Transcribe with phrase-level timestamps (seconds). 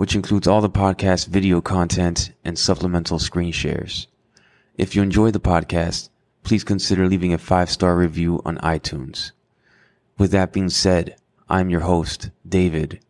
[0.00, 4.06] which includes all the podcast video content and supplemental screen shares.
[4.78, 6.08] If you enjoy the podcast,
[6.42, 9.32] please consider leaving a five star review on iTunes.
[10.16, 11.16] With that being said,
[11.50, 13.00] I'm your host, David,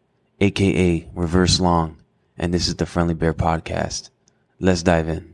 [0.40, 1.96] aka Reverse Long
[2.36, 4.10] and this is the Friendly Bear Podcast.
[4.58, 5.29] Let's dive in.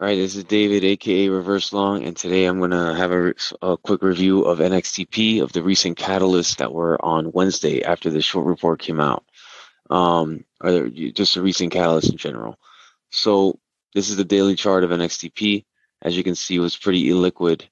[0.00, 3.34] All right, this is David, aka Reverse Long, and today I'm going to have a,
[3.60, 8.22] a, quick review of NXTP of the recent catalysts that were on Wednesday after the
[8.22, 9.26] short report came out,
[9.90, 12.58] um, or just a recent catalyst in general.
[13.10, 13.58] So
[13.94, 15.66] this is the daily chart of NXTP.
[16.00, 17.64] As you can see, it was pretty illiquid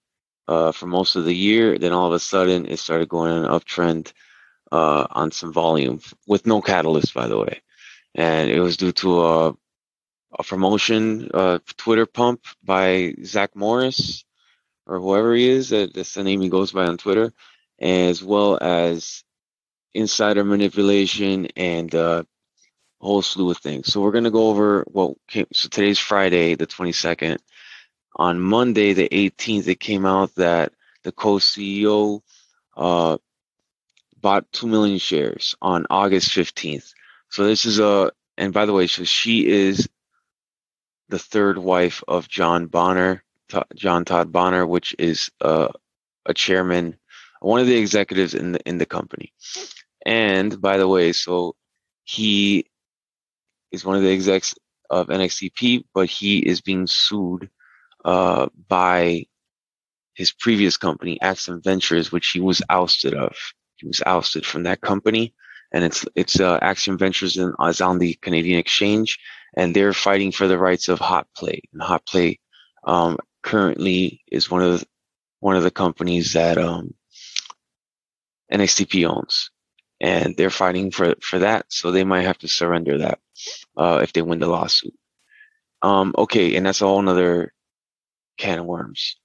[0.48, 1.78] uh, for most of the year.
[1.78, 4.12] Then all of a sudden, it started going on an uptrend
[4.70, 7.62] uh, on some volume with no catalyst, by the way.
[8.14, 9.54] And it was due to a,
[10.36, 14.24] a promotion, uh, Twitter pump by Zack Morris
[14.86, 15.70] or whoever he is.
[15.70, 17.32] That, that's the name he goes by on Twitter,
[17.80, 19.24] as well as
[19.94, 22.24] insider manipulation and uh,
[23.00, 23.92] a whole slew of things.
[23.92, 25.46] So we're gonna go over what came.
[25.52, 27.38] So today's Friday, the 22nd.
[28.16, 30.72] On Monday, the 18th, it came out that
[31.04, 32.20] the co-CEO
[32.76, 33.18] uh,
[34.20, 36.92] bought 2 million shares on August 15th.
[37.28, 39.88] So this is a, and by the way, so she is
[41.08, 43.24] the third wife of John Bonner,
[43.74, 45.68] John Todd Bonner, which is uh,
[46.26, 46.96] a chairman,
[47.40, 49.32] one of the executives in the in the company.
[50.04, 51.56] And by the way, so
[52.04, 52.66] he
[53.72, 54.54] is one of the execs
[54.90, 57.50] of NXTP, but he is being sued
[58.04, 59.26] uh, by
[60.14, 63.36] his previous company, Axiom Ventures, which he was ousted of.
[63.76, 65.34] He was ousted from that company,
[65.72, 69.18] and it's it's uh, Axiom Ventures in, is on the Canadian exchange,
[69.56, 71.62] and they're fighting for the rights of Hot Play.
[71.72, 72.40] And Hot Play
[72.84, 74.86] um, currently is one of the,
[75.40, 76.94] one of the companies that um,
[78.52, 79.50] NXTP owns,
[80.00, 81.66] and they're fighting for for that.
[81.68, 83.18] So they might have to surrender that
[83.76, 84.94] uh, if they win the lawsuit.
[85.82, 87.52] Um, okay, and that's a whole another
[88.36, 89.16] can of worms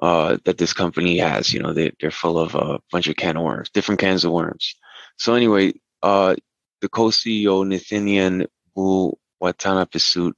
[0.00, 1.52] uh, that this company has.
[1.52, 4.32] You know, they, they're full of a bunch of can of worms, different cans of
[4.32, 4.74] worms.
[5.18, 5.72] So anyway,
[6.06, 6.36] uh,
[6.82, 9.12] the co-CEO Nathaniel Bu
[9.42, 10.36] Watana suit.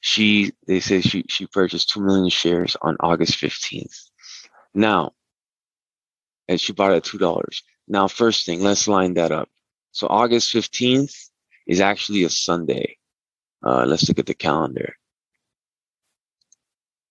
[0.00, 3.98] she they say she she purchased two million shares on August fifteenth.
[4.74, 5.12] Now,
[6.46, 7.64] and she bought it at two dollars.
[7.88, 9.48] Now, first thing, let's line that up.
[9.90, 11.14] So August fifteenth
[11.66, 12.96] is actually a Sunday.
[13.66, 14.94] Uh, let's look at the calendar.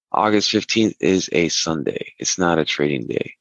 [0.10, 2.14] August 15th is a Sunday.
[2.18, 3.34] It's not a trading day.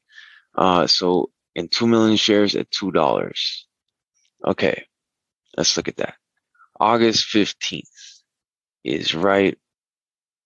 [0.53, 3.66] Uh, so in 2 million shares at $2.
[4.45, 4.85] Okay.
[5.55, 6.15] Let's look at that.
[6.79, 8.21] August 15th
[8.83, 9.57] is right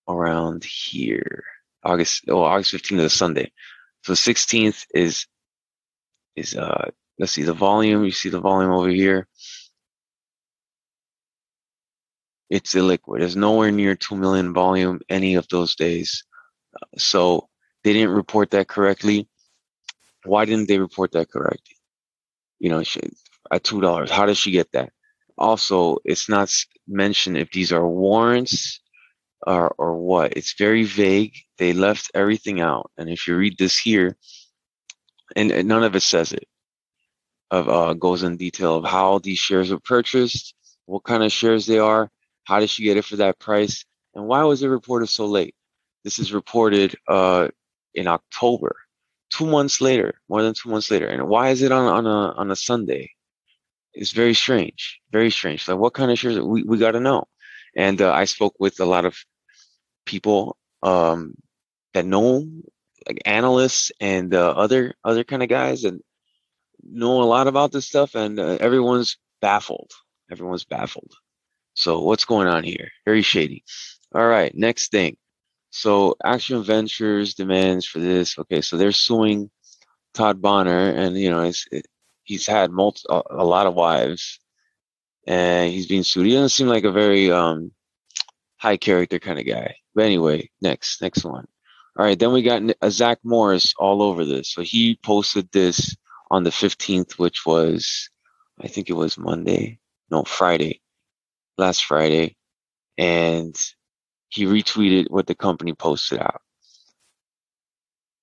[0.08, 1.44] around here.
[1.84, 3.52] August, oh, August 15th is a Sunday.
[4.04, 5.26] So 16th is,
[6.36, 8.04] is, uh, let's see the volume.
[8.06, 9.28] You see the volume over here.
[12.52, 13.22] it's illiquid.
[13.22, 16.26] It's nowhere near 2 million volume any of those days.
[16.98, 17.48] So
[17.84, 19.30] they didn't report that correctly.
[20.26, 21.78] Why didn't they report that correctly?
[22.60, 22.84] You know,
[23.52, 24.92] at $2, how does she get that?
[25.38, 26.54] Also, it's not
[26.88, 28.80] mentioned if these are warrants
[29.46, 30.34] or, or what.
[30.38, 31.36] It's very vague.
[31.58, 32.92] They left everything out.
[32.98, 34.18] And if you read this here,
[35.36, 36.48] and, and none of it says it,
[37.50, 40.54] of uh, goes in detail of how these shares were purchased,
[40.86, 42.10] what kind of shares they are,
[42.46, 43.86] how did she get it for that price?
[44.16, 45.56] And why was it reported so late?
[46.04, 47.50] This is reported uh,
[47.94, 48.76] in October,
[49.30, 51.08] two months later, more than two months later.
[51.08, 53.12] And why is it on, on a on a Sunday?
[53.94, 55.68] It's very strange, very strange.
[55.68, 56.40] Like, what kind of shares?
[56.40, 57.26] We we got to know.
[57.76, 59.16] And uh, I spoke with a lot of
[60.06, 61.36] people um,
[61.94, 62.46] that know,
[63.08, 66.02] like analysts and uh, other other kind of guys, and
[66.84, 68.16] know a lot about this stuff.
[68.16, 69.92] And uh, everyone's baffled.
[70.32, 71.14] Everyone's baffled.
[71.74, 72.90] So what's going on here?
[73.06, 73.64] Very shady.
[74.14, 75.18] All right, next thing.
[75.72, 78.38] So Axiom Ventures demands for this.
[78.38, 79.50] Okay, so they're suing
[80.14, 81.68] Todd Bonner, and you know he's
[82.32, 84.40] he's had multi, a, lot of wives,
[85.28, 86.26] and he's being sued.
[86.26, 87.72] He doesn't seem like a very um,
[88.58, 89.76] high character kind of guy.
[89.94, 91.46] But anyway, next next one.
[92.00, 94.50] All right, then we got a Zack Morris all over this.
[94.54, 95.98] So he posted this
[96.30, 98.10] on the 15th, which was
[98.62, 99.80] I think it was Monday,
[100.10, 100.80] no Friday
[101.58, 102.38] last Friday,
[102.98, 103.54] and
[104.30, 106.42] he retweeted what the company posted out.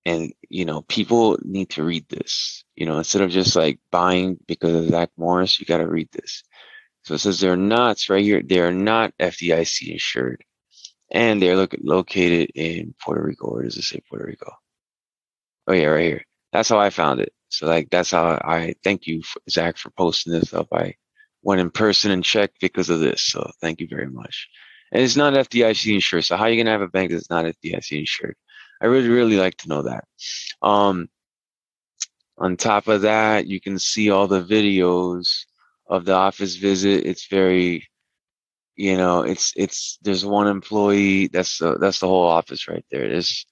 [0.05, 2.65] And you know, people need to read this.
[2.77, 6.09] You know, instead of just like buying because of Zack Morris, you got to read
[6.13, 6.43] this.
[7.05, 8.43] So it says they're not right here.
[8.43, 10.45] They are not FDIC insured,
[11.11, 13.47] and they're look, located in Puerto Rico.
[13.49, 14.53] Or does it say Puerto Rico?
[15.67, 16.25] Oh yeah, right here.
[16.53, 17.33] That's how I found it.
[17.51, 20.69] So like that's how I thank you, Zack, for posting this up.
[20.73, 20.95] I
[21.43, 23.23] went in person and checked because of this.
[23.23, 24.49] So thank you very much.
[24.93, 26.25] And it's not FDIC insured.
[26.25, 28.37] So how are you gonna have a bank that's not FDIC insured?
[28.81, 30.05] I really, really like to know that.
[30.63, 31.09] Um,
[32.37, 35.45] on top of that, you can see all the videos
[35.89, 37.07] of the office visit.
[37.07, 37.89] It's very,
[38.77, 41.27] you know, it's it's there's one employee.
[41.29, 43.05] That's the that's the whole office right there.
[43.05, 43.45] It's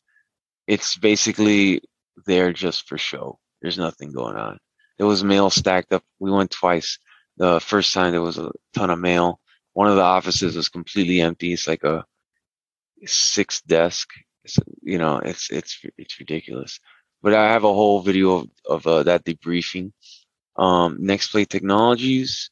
[0.66, 1.80] it's basically
[2.26, 3.38] there just for show.
[3.60, 4.58] There's nothing going on.
[4.98, 6.04] There was mail stacked up.
[6.20, 6.98] We went twice.
[7.38, 9.40] The first time there was a ton of mail.
[9.72, 11.52] One of the offices was completely empty.
[11.52, 12.04] It's like a
[13.04, 14.08] six desk.
[14.46, 16.78] It's, you know, it's it's it's ridiculous.
[17.20, 19.92] But I have a whole video of, of uh, that debriefing.
[20.56, 22.50] Um, Nextplay Technologies,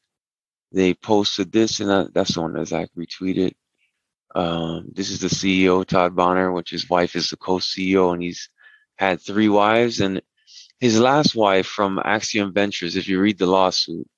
[0.73, 3.53] they posted this, and that, that's the one that Zack retweeted.
[4.35, 8.51] Um, this is the CEO, Todd Bonner, which his wife is the co-CEO, and he's
[8.97, 10.01] had three wives.
[10.01, 10.21] And
[10.81, 14.09] his last wife from Axiom Ventures, if you read the lawsuit,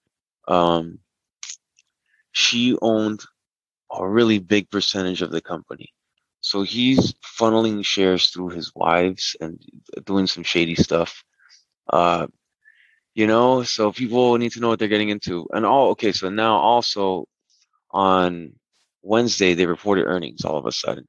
[0.48, 0.98] um,
[2.32, 3.22] she owned
[3.92, 5.92] a really big percentage of the company.
[6.46, 9.58] So he's funneling shares through his wives and
[10.04, 11.24] doing some shady stuff.
[11.92, 12.28] Uh,
[13.16, 15.48] you know, so people need to know what they're getting into.
[15.52, 17.26] And all okay, so now also
[17.90, 18.52] on
[19.02, 21.08] Wednesday they reported earnings all of a sudden.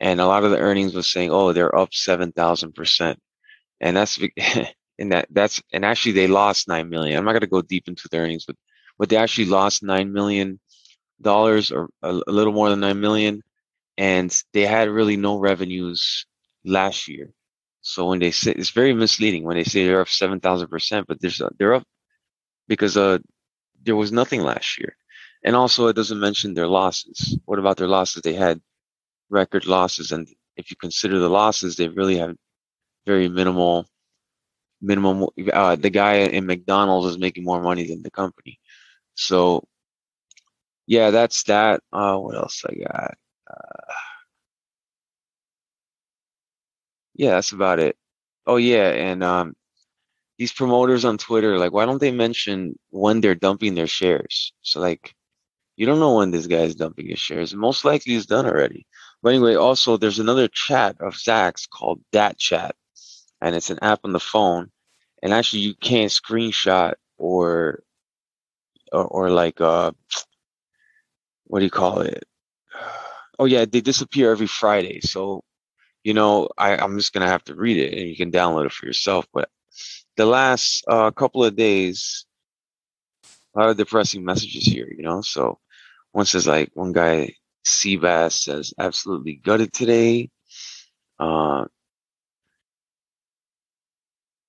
[0.00, 3.18] And a lot of the earnings was saying, oh, they're up seven thousand percent.
[3.80, 4.18] And that's
[4.98, 7.16] and that that's and actually they lost nine million.
[7.16, 8.56] I'm not gonna go deep into the earnings, but
[8.98, 10.60] but they actually lost nine million
[11.22, 13.42] dollars or a, a little more than nine million,
[13.98, 16.26] and they had really no revenues
[16.64, 17.32] last year.
[17.82, 21.06] So when they say it's very misleading when they say they're up seven thousand percent,
[21.06, 21.86] but there's they're up
[22.68, 23.18] because uh
[23.82, 24.96] there was nothing last year,
[25.44, 27.38] and also it doesn't mention their losses.
[27.44, 28.22] What about their losses?
[28.22, 28.60] They had
[29.30, 32.36] record losses, and if you consider the losses, they really have
[33.06, 33.86] very minimal
[34.80, 35.28] minimum.
[35.52, 38.58] Uh, the guy in McDonald's is making more money than the company.
[39.14, 39.64] So,
[40.86, 41.82] yeah, that's that.
[41.92, 43.14] Uh, what else I got?
[43.50, 43.84] Uh,
[47.14, 47.96] yeah, that's about it.
[48.46, 49.54] Oh yeah, and um,
[50.38, 54.54] these promoters on Twitter, like, why don't they mention when they're dumping their shares?
[54.62, 55.14] So like,
[55.76, 57.54] you don't know when this guy is dumping his shares.
[57.54, 58.86] Most likely, he's done already.
[59.22, 62.76] But anyway, also there's another chat of Zack's called Dat Chat,
[63.42, 64.70] and it's an app on the phone,
[65.22, 67.82] and actually you can't screenshot or
[68.92, 69.92] or, or like uh
[71.44, 72.24] what do you call it?
[73.38, 75.00] Oh yeah, they disappear every Friday.
[75.00, 75.42] So,
[76.02, 78.72] you know, I, I'm just gonna have to read it and you can download it
[78.72, 79.26] for yourself.
[79.32, 79.48] But
[80.16, 82.26] the last uh, couple of days,
[83.54, 85.20] a lot of depressing messages here, you know.
[85.22, 85.58] So
[86.12, 87.34] one says like one guy
[87.66, 90.30] Seabass says absolutely gutted today.
[91.18, 91.64] Uh,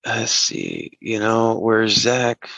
[0.06, 2.50] let's see, you know, where's Zack?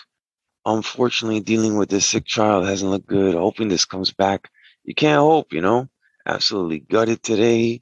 [0.65, 3.35] Unfortunately, dealing with this sick child hasn't looked good.
[3.35, 4.49] Hoping this comes back.
[4.83, 5.87] You can't hope, you know.
[6.27, 7.81] Absolutely gutted today.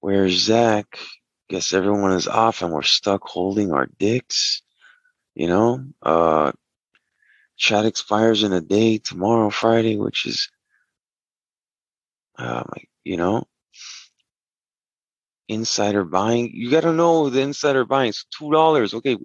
[0.00, 0.98] Where's Zack?
[1.50, 4.62] Guess everyone is off and we're stuck holding our dicks.
[5.34, 6.52] You know, uh,
[7.58, 10.50] chat expires in a day tomorrow, Friday, which is,
[12.38, 12.64] uh,
[13.04, 13.44] you know,
[15.48, 16.50] insider buying.
[16.54, 18.14] You got to know the insider buying.
[18.38, 18.94] Two dollars.
[18.94, 19.18] Okay,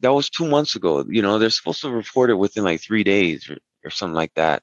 [0.00, 1.04] that was two months ago.
[1.08, 4.34] You know, they're supposed to report it within like three days or, or something like
[4.34, 4.62] that.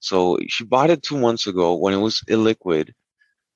[0.00, 2.92] So she bought it two months ago when it was illiquid.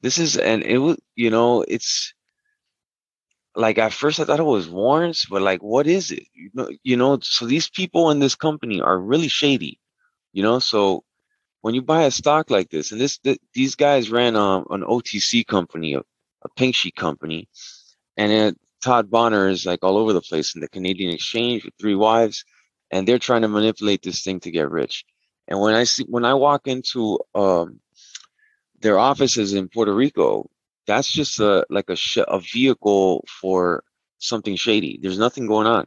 [0.00, 2.14] This is and it was you know it's
[3.54, 6.24] like at first I thought it was warrants, but like what is it?
[6.34, 7.18] You know, you know.
[7.22, 9.78] So these people in this company are really shady.
[10.32, 11.04] You know, so
[11.60, 14.82] when you buy a stock like this, and this th- these guys ran um, an
[14.82, 17.48] OTC company, a, a pink sheet company,
[18.16, 21.74] and it, Todd Bonner is like all over the place in the Canadian exchange with
[21.80, 22.44] three wives,
[22.90, 25.04] and they're trying to manipulate this thing to get rich.
[25.52, 27.78] And when I see when I walk into um,
[28.80, 30.48] their offices in Puerto Rico,
[30.86, 33.84] that's just a like a sh- a vehicle for
[34.16, 34.98] something shady.
[35.02, 35.86] There's nothing going on.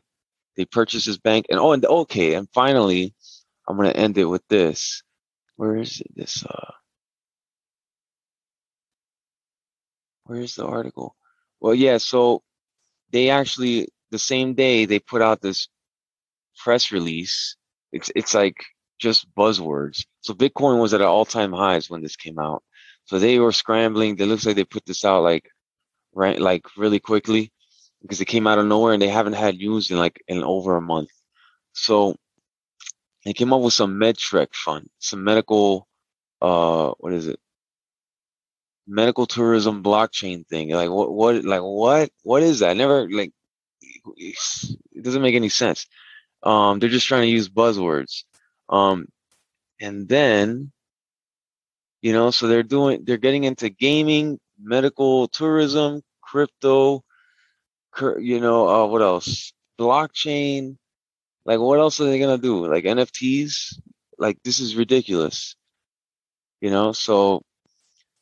[0.55, 3.15] They purchase his bank, and oh, and okay, and finally,
[3.67, 5.01] I'm gonna end it with this.
[5.55, 6.11] Where is it?
[6.15, 6.71] This uh,
[10.25, 11.15] where is the article?
[11.59, 11.97] Well, yeah.
[11.97, 12.43] So
[13.09, 15.69] they actually the same day they put out this
[16.55, 17.55] press release.
[17.91, 18.57] It's it's like
[18.99, 20.05] just buzzwords.
[20.21, 22.63] So Bitcoin was at an all time highs when this came out.
[23.05, 24.17] So they were scrambling.
[24.17, 25.49] It looks like they put this out like
[26.13, 27.51] right like really quickly
[28.01, 30.75] because it came out of nowhere and they haven't had news in like in over
[30.75, 31.09] a month.
[31.73, 32.15] So
[33.25, 35.87] they came up with some MedTrek fund, some medical
[36.41, 37.39] uh what is it?
[38.87, 40.69] Medical tourism blockchain thing.
[40.69, 42.77] Like what what like what what is that?
[42.77, 43.31] never like
[44.17, 45.87] it doesn't make any sense.
[46.43, 48.23] Um they're just trying to use buzzwords.
[48.69, 49.07] Um
[49.79, 50.71] and then
[52.01, 57.03] you know, so they're doing they're getting into gaming, medical tourism, crypto,
[58.19, 59.53] you know, uh, what else?
[59.79, 60.77] Blockchain.
[61.45, 62.67] Like, what else are they gonna do?
[62.67, 63.79] Like NFTs?
[64.17, 65.55] Like, this is ridiculous.
[66.61, 67.41] You know, so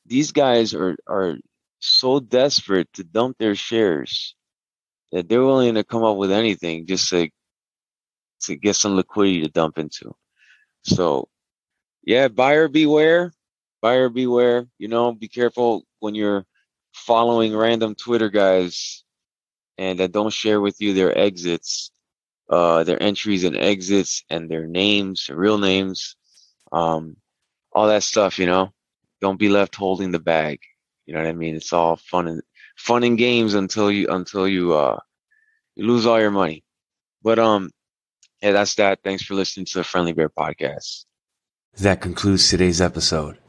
[0.06, 1.36] these guys are are
[1.80, 4.36] so desperate to dump their shares
[5.12, 7.30] that they're willing to come up with anything just to
[8.44, 10.14] to get some liquidity to dump into.
[10.84, 11.30] So,
[12.06, 13.34] yeah, buyer beware,
[13.82, 14.68] buyer beware.
[14.78, 16.46] You know, be careful when you're
[16.94, 19.04] following random Twitter guys
[19.78, 21.92] and that don't share with you their exits,
[22.50, 26.16] uh, their entries and exits and their names, real names,
[26.72, 27.16] um,
[27.74, 28.72] all that stuff, you know.
[29.22, 30.60] Don't be left holding the bag.
[31.06, 31.56] You know what I mean?
[31.56, 32.42] It's all fun and
[32.78, 35.00] fun and games until you until you uh
[35.76, 36.64] you lose all your money.
[37.24, 37.72] But um
[38.44, 39.00] yeah, that's that.
[39.04, 41.06] Thanks for listening to the Friendly Bear podcast.
[41.80, 43.40] That concludes today's episode.